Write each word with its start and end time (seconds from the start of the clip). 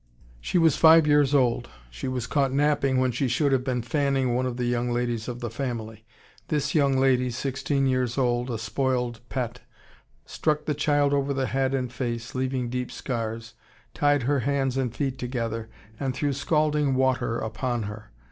She 0.39 0.57
was 0.57 0.77
five 0.77 1.05
years 1.05 1.35
old. 1.35 1.69
She 1.91 2.07
was 2.07 2.25
caught 2.25 2.51
napping 2.51 2.97
when 2.97 3.11
she 3.11 3.27
should 3.27 3.51
have 3.51 3.63
been 3.63 3.83
fanning 3.83 4.33
one 4.33 4.47
of 4.47 4.57
the 4.57 4.65
young 4.65 4.89
ladies 4.89 5.27
of 5.27 5.41
the 5.41 5.49
family. 5.51 6.05
This 6.47 6.73
young 6.73 6.97
lady, 6.97 7.29
sixteen 7.29 7.85
years 7.85 8.17
old, 8.17 8.49
a 8.49 8.57
spoiled 8.57 9.19
pet, 9.29 9.59
struck 10.25 10.65
the 10.65 10.73
child 10.73 11.13
over 11.13 11.35
the 11.35 11.45
head 11.45 11.75
and 11.75 11.93
face, 11.93 12.33
leaving 12.33 12.67
deep 12.67 12.91
scars, 12.91 13.53
tied 13.93 14.23
her 14.23 14.39
hands 14.39 14.75
and 14.75 14.91
feet 14.95 15.19
together, 15.19 15.69
and 15.99 16.15
threw 16.15 16.33
scalding 16.33 16.95
water 16.95 17.37
upon 17.37 17.83
her. 17.83 18.09